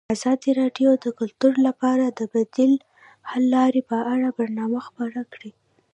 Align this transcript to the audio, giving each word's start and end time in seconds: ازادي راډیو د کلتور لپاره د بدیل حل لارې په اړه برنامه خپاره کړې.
ازادي 0.15 0.51
راډیو 0.61 0.89
د 1.03 1.05
کلتور 1.19 1.53
لپاره 1.67 2.05
د 2.09 2.21
بدیل 2.33 2.73
حل 3.29 3.43
لارې 3.55 3.81
په 3.89 3.97
اړه 4.13 4.27
برنامه 4.39 4.79
خپاره 4.87 5.21
کړې. 5.33 5.51